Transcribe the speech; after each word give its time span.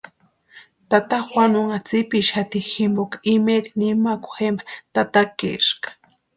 Tata 0.89 1.17
Juanunha 1.29 1.77
tsipixati 1.85 2.57
jimpoka 2.69 3.17
imaeri 3.33 3.69
nimakwa 3.79 4.31
jempa 4.39 4.63
tatakaeska. 4.93 5.89